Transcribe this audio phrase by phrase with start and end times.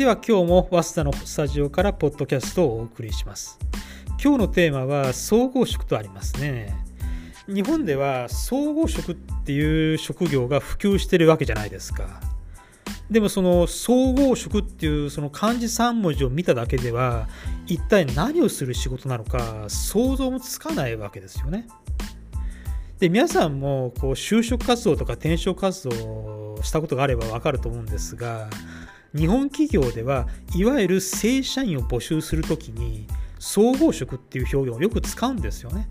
[0.00, 3.58] では今日も早稲田のスタジオからポッドキャストをお送りします。
[4.12, 6.74] 今日のテーマは総合職とありますね。
[7.46, 9.14] 日本では総合職っ
[9.44, 12.18] ていう職業が普及してるわけじゃないですか。
[13.10, 17.28] でもその総合職っていうその漢字3文字を見ただけでは
[17.66, 21.66] 一体何をする仕事なのか想像もつかないわけですよね。
[23.00, 28.48] で皆さんもこう就職活動とか転職活動をしたことがあれば分かると思うんですが
[29.14, 33.06] 日本企業ではいわゆる正社員を募集するときに
[33.38, 35.88] 総合職っていう表現をよく使うんですよね。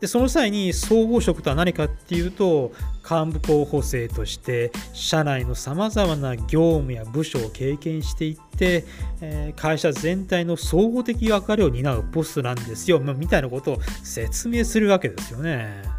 [0.00, 2.72] でその際に総合職とは何かっていうと
[3.08, 8.84] 幹部候補生として社内のさまざまな業務や部署を経験していって、
[9.20, 15.97] えー、会社全体の総合的役割を担うポストなんですよ、まあ、みたいなことを説明するわけですよね。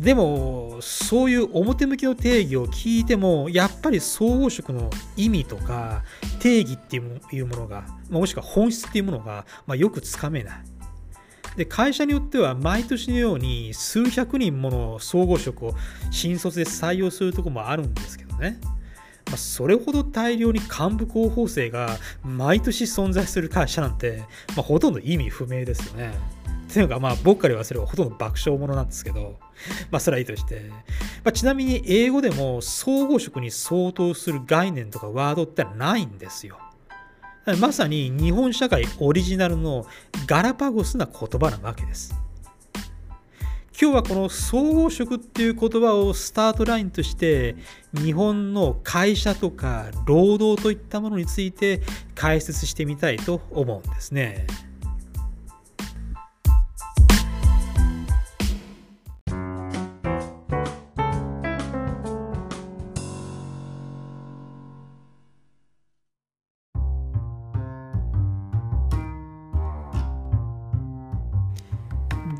[0.00, 6.02] でもそういう表向きの定義を聞いてもやっぱり総合職の意味とか
[6.38, 10.64] 定義っていうものがもしくは本質っていうものが、まあ、よくつかめない。
[11.56, 15.74] で会社によっては毎年のように数百人もの総合職を
[16.10, 18.58] 新卒で採用するとこもあるんですけどね、
[19.26, 24.22] まあ、それほど大量に幹部候補生が毎年存在する会社なんて、
[24.56, 26.14] まあ、ほとんど意味不明ですよね。
[26.70, 29.40] っていうのがまあ僕から言わせればほとんど爆笑ものなんですけど、
[29.90, 30.70] まあそれはいいとして、
[31.24, 36.58] まあ、ちなみに英語でも総合職に相当する概念とかワードってないんですよ。
[37.58, 39.84] まさに日本社会オリジナルの
[40.26, 42.14] ガラパゴスな言葉なわけです。
[43.80, 47.56] 今日はこの総合職っていう言葉をスタートラインとして
[47.94, 51.80] 日本の会社とか労働といったものについて
[52.14, 54.46] 解説してみたいと思うんですね。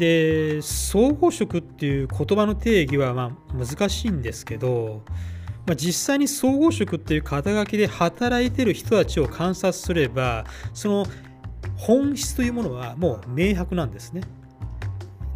[0.00, 5.02] で総合職っていう言葉の定義はまあ難しいんですけど、
[5.66, 11.06] まあ、実際に総合職っていう肩書きで働いてる人たちを観察すればその
[11.76, 14.22] 本質というものはもう明白なんですね。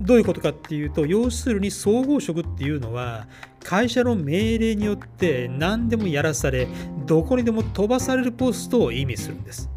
[0.01, 3.29] どういうことかっていうと要するに総合職っていうのは
[3.63, 6.67] 会社の命令によって何でもやらされ
[7.07, 9.71] どこにでも飛ばされるポストを意味するんです。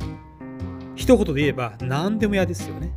[0.95, 2.89] 一言で言えば何でも嫌ですよね。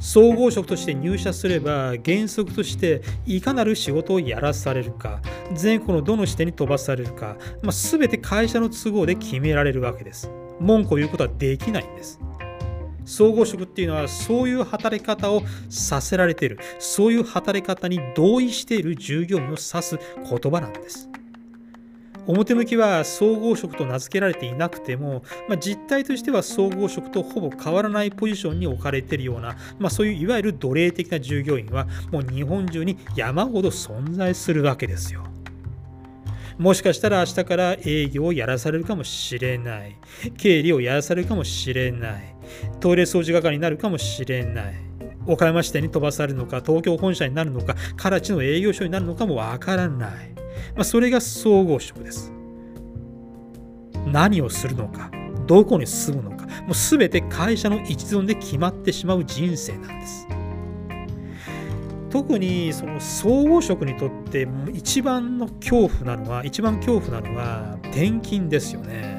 [0.00, 5.20] 総合職として入社すれば原則としていかなる仕事をやらされるか
[5.54, 10.30] 全国のどの視点に飛ばされるか、まあ、全て会社の都合で決められるわけです。
[10.60, 12.20] 文句を言うことはできないんです。
[13.04, 16.58] 総合職っていうのはそういう働き方をさせられている。
[16.78, 21.08] そういう働き方に同意している従業員を指す言葉なんです。
[22.28, 35.24] 表向きは総合職と名付けられていなくても、まあ、実態としては総合職とほぼ変わらないポジションに置かれているような、まあ、そういういわゆる奴隷的な従業員はもう日本中に山ほど存在するわけですよ。
[36.58, 39.96] もしかしたら明日から営業をやらされるかもしれない。
[40.36, 42.34] 経理をやらされるかもしれない。
[42.80, 44.87] トイレ掃除係になるかもしれない。
[45.28, 50.34] 岡山支店に飛ばされるのか、東京本社になるのか、唐地の営業所になるのかもわからない。
[50.74, 52.32] まあ、それが総合職です。
[54.06, 55.10] 何をするのか、
[55.46, 60.26] どこに住むのか、もう全て会社の一存で決まってしまう人生なんです。
[62.10, 69.18] 特にその総合職にとって一番の恐怖なのは、一番恐怖なのは転勤ですよね。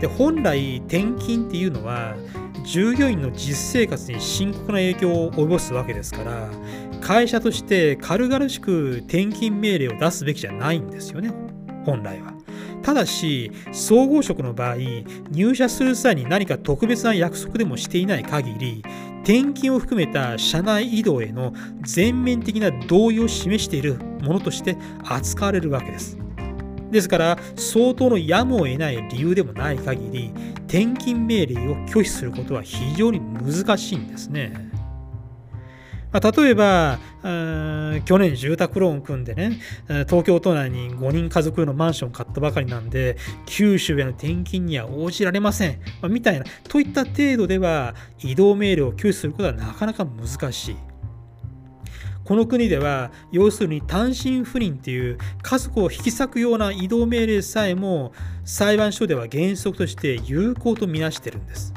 [0.00, 2.16] で本来転勤っていうのは
[2.64, 6.50] 従業員の実生活に深刻な影響を及ぼすわけですから
[7.00, 11.32] 会社として軽々しく転勤命令を出すべきじゃないんですよね
[11.84, 12.32] 本来は。
[12.82, 14.76] ただし総合職の場合
[15.30, 18.82] 入社する際に何か特別な約束でもしていない限り
[19.22, 21.52] 転勤を含めた社内移動への
[21.82, 26.18] 全面的な同意を示しているものとして扱われるわけです。
[26.92, 30.30] ですから相当のやむを得ない理由でもない限り
[30.68, 34.70] 転勤命令を拒否することは非常に難しいんですね。
[36.12, 36.98] ま、例えば、
[38.04, 39.58] 去年住宅ローンを組んでね、
[39.88, 43.16] 東京都内に5人家族用のマンションを買ったばかりなんで、
[43.46, 45.80] 九州への転勤には応じられません。
[46.10, 50.76] みたいな、といった程度では移動命令を拒否することはなかなか難しい。
[52.32, 61.74] この国では要するに単身赴任っていう家族を引き裂くような移動命令さえも裁判所では原則として有効とみなしてるんです。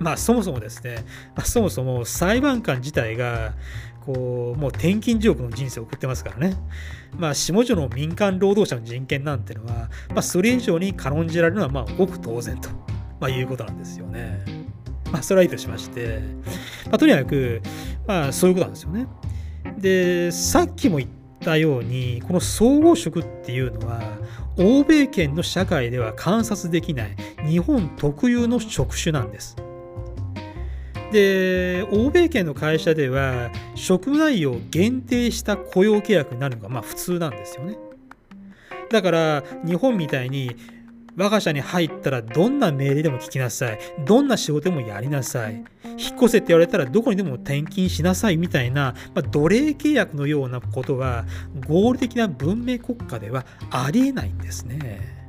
[0.00, 1.04] まあそもそもですね、
[1.36, 3.54] まあ、そもそも裁判官自体が
[4.04, 6.56] こうもう転勤地獄の人生を送ってますからね。
[7.16, 12.68] まあ、下々の民間労働者の人権なんてのは、まあ、それ以上に軽んじられるのはまあごく当然と、
[13.20, 14.63] まあ、いうことなんですよね。
[15.14, 16.18] まあ、それはいいとしまして、
[16.86, 17.62] まあ、とにかく、
[18.04, 19.06] まあ、そういうことなんですよね。
[19.78, 24.02] で、さっきも言ったように、この総合職っていうのは、
[24.58, 27.16] 欧米圏の社会では観察できない
[27.46, 29.56] 日本特有の職種なんです。
[31.12, 37.76] で欧米圏の会社では職内容を限定した雇用契約になるのがまあ普通なんですよね
[38.90, 40.56] だから日本みたいに
[41.16, 43.78] 我が社に入ったらどんな命令でも聞きなさい。
[44.04, 45.64] どんな仕事でもやりなさい。
[45.96, 51.24] 引っ越せって言われたらどこにでも転勤しなさいみたいな、まあ、奴隷契約のようなことは
[51.68, 55.23] 合理的な文明国家ではありえないんですね。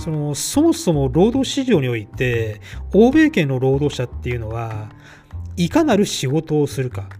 [0.00, 2.62] そのそもそも労働市場において
[2.94, 4.88] 欧米圏の労働者っていうのは
[5.58, 7.10] いかなる仕事をするか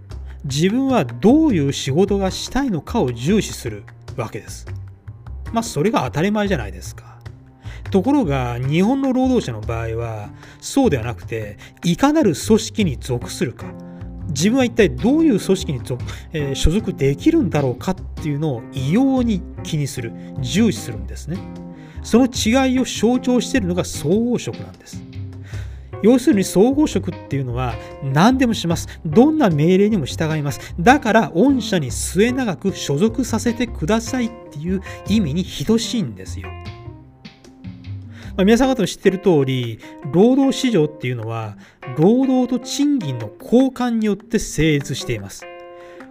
[0.44, 3.84] 自分はどういう仕事がしたいのかを重視する
[4.16, 4.66] わけです。
[5.52, 7.18] まあそれが当たり前じゃないですか。
[7.90, 10.30] ところが日本の労働者の場合は
[10.60, 13.66] そうではなくていかなる組織に属するか
[14.28, 21.36] 自分は一体どういう組織に属、えー、所属できるんだろうかっていうのを異様に気にする重視するんですね。
[22.02, 25.02] その違いを象徴しているのが総合職なんです。
[26.02, 28.88] 要するに総合職っていうのは何でもします。
[29.04, 30.74] どんな命令にも従います。
[30.80, 36.48] だから御社に末永く所属させてくださいっていう意味に等しいんですよ。
[38.36, 39.80] まあ、皆さん方の知ってる通り、
[40.12, 41.58] 労働市場っていうのは
[41.98, 45.44] 労働と賃金の交換によって成立しています。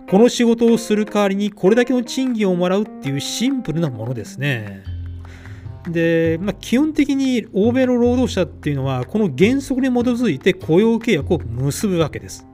[0.09, 4.98] この仕事をする代わりにこれだけの賃金をもらうっていうシンプルなものですね。
[5.87, 12.45] で、まあ、基本的に欧米の労働者っていうのは、この原則に基づいて雇用契約を結ぶわけです。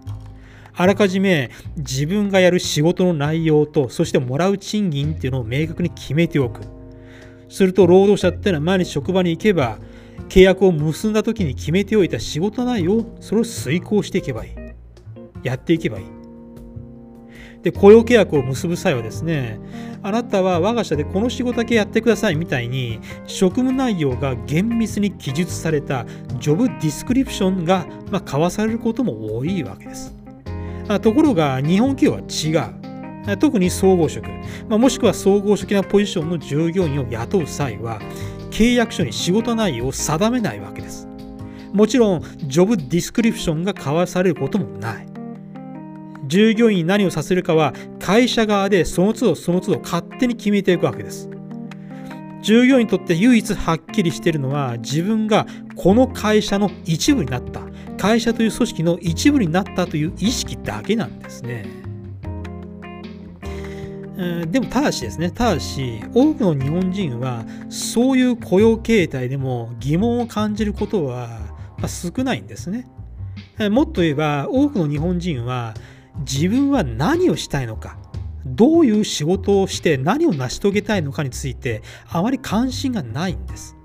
[0.78, 6.62] あらかじめ自分がやる仕事の内容と、そしてもらう賃金っていうのを明確に決めておく。
[7.50, 9.80] すると、労働者っていうのは毎日職場に行けば、
[10.30, 14.52] 契約を結んだ時に決めておいた仕事内容を、それを遂行していけばいい。
[15.44, 16.25] やっていけばいい。
[17.66, 19.60] で、雇用契約を結ぶ際はですね、
[20.04, 26.06] あなたは我が社でこの仕事だけやってくださいみたいに、職務内容が厳密に記述された
[26.40, 30.16] ジョブディスクリプションが、まあ、交わされることも多いわけです。
[31.02, 33.38] ところが、日本企業は違う。
[33.40, 34.28] 特に総合職、
[34.70, 38.00] まあ、もしくは総合職なポジションの従業員を雇う際は、
[38.52, 41.08] 契約書に仕事内容を定めないわけです。
[41.74, 45.15] もちろん、ジョブディスクリプションが交わされることもない。
[46.28, 51.30] 従業員に何をさせるかは会社側でその都度その都度勝手に決めていくわけです。
[52.42, 57.62] 従業員にとって唯一はっきりしているのは自分がこの会社の一部になった
[57.98, 61.66] 会社という組織の一部になったという意識だけなんですね。
[64.48, 71.42] でもただしですね、ただし多くの日本人はそういう雇用形態でも疑問を感じることは
[71.88, 72.88] 少ないんですね。
[73.72, 75.74] もっと言えば多くの日本人は
[76.20, 77.98] 自分は何をしたいのか
[78.46, 83.76] どういう仕事をして何を成し遂げたいのかについてあまり関心がないんです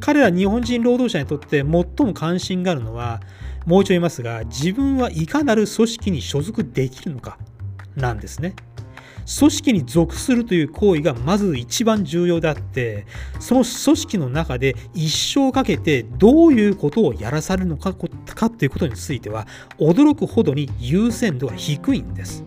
[0.00, 3.20] 彼ら日本人労働者にとって最も関心があるのは
[3.66, 7.38] もう一度言いますが自分はいかなる組織に所属できるのか
[7.96, 8.54] なんですね。
[9.38, 13.06] 組織に属するという行為がまず一番重要であって
[13.38, 19.46] その組織の中で一生かけてどういうことをやらされるのかかということについては
[19.78, 22.44] 驚くほどに優先度が低いんです。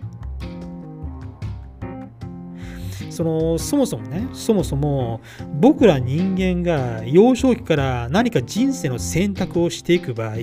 [3.10, 5.20] そのそもそもねそもそも
[5.54, 10.36] 僕ら人間が幼少期から何か人生の選択をしていく場合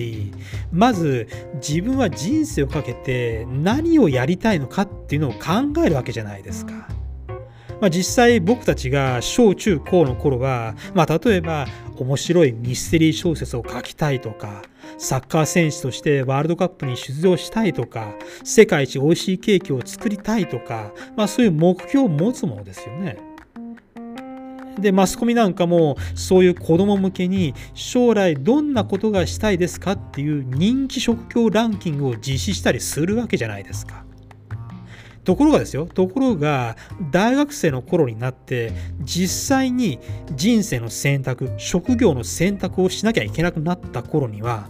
[0.70, 5.38] まず自分は人生をかけて何をやりたいのかっていうのを考
[5.84, 7.01] えるわけじゃないですか。
[7.82, 11.66] まあ、実際僕たちが小中高の頃は、まあ、例えば
[11.98, 14.62] 面白いミステリー小説を書きたいとか
[14.98, 23.18] サッカー選手としてワールドカップに出場したいとか世界一美味しいケーキを作りたいとか、まあ、そういう目標を持つものですよね。
[24.78, 34.04] でマスコミなんかもそういう子供向けに将来どんなことがしたいですかっていう人気職業ランキングを実施したりするわけじゃないですか。
[35.24, 36.76] ところがですよ、ところが
[37.10, 39.98] 大学生の頃になって実際に
[40.34, 44.68] 人生の選択、職業の選択をしなきゃいけなくなった頃には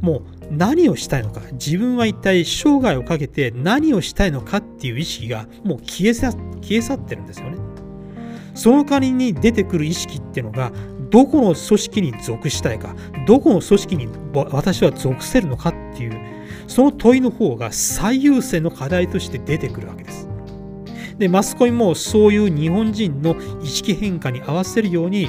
[0.00, 6.34] もう何をしたいのか自分は一体生涯をかけて何をしたいのかっていう意識がもう消え消
[6.70, 7.58] え去ってるんですよね。
[8.54, 10.72] その代わりに出てくる意識っていうのが
[11.10, 12.94] どこの組織に属したいか
[13.26, 16.29] どこの組織に私は属せるのかっていう
[16.70, 20.28] その問いの方が最優先の課題として出てくるわけです
[21.18, 25.28] でマスコミもそういう日本人の意識変化に合わせるように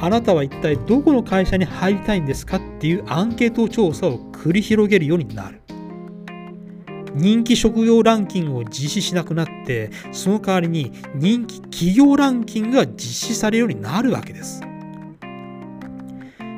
[0.00, 5.60] あなたは一体どこの会社に入りたいんですかっていうアンケート調査を繰り広げるようになる。
[7.14, 14.60] 人気職業ランキングを実施しなくなって、その代わりに人気企業ランキングが実施されるようになるわけです。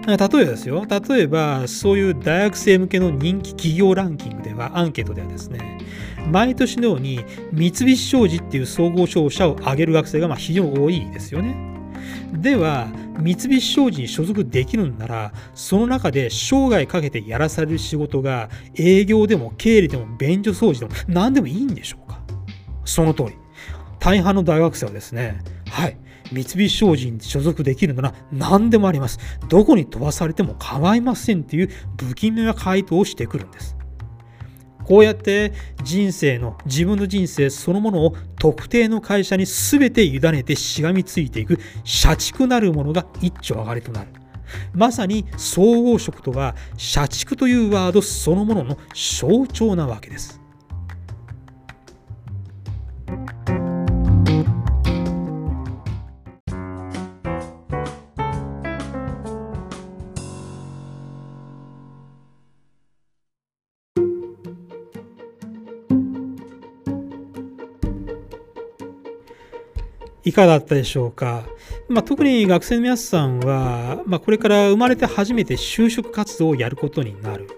[0.07, 5.79] 例えばですよ、例えばそういう大学生向けの人気企業ランキングでは、アンケートではですね、
[6.31, 11.55] 毎年のように三菱商事っていう総合商社を挙げる学生がま非常に多いですよね。
[12.33, 12.89] では
[13.19, 22.21] 三菱商事に所属できるんならその中で生涯かけてやらされる仕事が営業でも経理でも便所掃除でも何でもいいんでしょうか。
[22.85, 23.33] その通り。
[24.01, 25.97] 大半の大学生はですねはい
[26.33, 33.77] 三菱商事に所属できるなら何でもありますどこに飛ばされても構いませんっていう不気味な回答をしてくるんです
[34.85, 35.53] こうやって
[35.85, 44.09] 人生の自分の人生そのものを特定の会社に全て委ねてしがみついていく社畜なるものが一丁上がりとなる。
[44.73, 50.40] まさに総合職とは社畜というワードそのものの象徴なわけです。
[70.25, 71.45] いかがだったでしょうか。
[71.89, 77.49] まあ、特に学生の皆さんは、まあ、これから生まれて初めて就職活動をやることになる。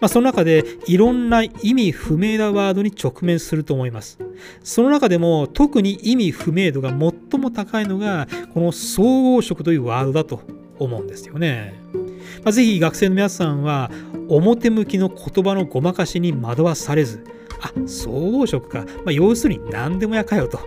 [0.00, 4.18] まあ、その中でいろんな意味不明なワードに直面すると思います。
[4.62, 10.42] その中でも特に意味不明度が最も高いのがこの総合職というワードだと
[10.78, 11.74] 思うんですよね。
[12.44, 13.90] まあ、ぜひ学生の皆さんは
[14.28, 17.24] 表向きの言葉のごまかしに惑わされず、
[17.60, 18.84] あ、総合職か。
[19.04, 20.58] まあ、要するに何でもやかよと。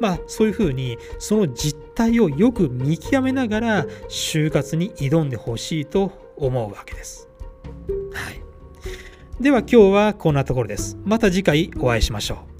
[0.00, 7.28] まあ、そういうふうにその実態をよく見極めながら就活に挑んでほしいと思うわけです。
[8.12, 8.42] はい、
[9.40, 10.98] では今日はこんなところです。
[11.04, 12.51] また次回お会いしましょう。